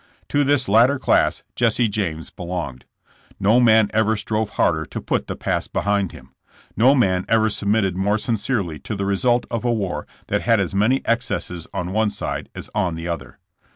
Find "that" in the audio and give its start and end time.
10.25-10.41